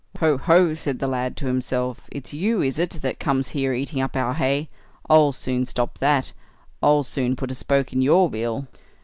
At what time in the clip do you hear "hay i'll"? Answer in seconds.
4.33-5.31